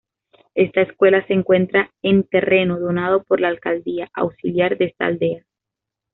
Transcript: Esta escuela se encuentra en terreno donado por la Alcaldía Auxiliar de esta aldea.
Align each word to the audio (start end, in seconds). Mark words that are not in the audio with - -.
Esta 0.55 0.81
escuela 0.81 1.23
se 1.27 1.33
encuentra 1.33 1.91
en 2.01 2.23
terreno 2.23 2.79
donado 2.79 3.21
por 3.21 3.39
la 3.39 3.49
Alcaldía 3.49 4.09
Auxiliar 4.15 4.79
de 4.79 4.85
esta 4.85 5.05
aldea. 5.05 5.45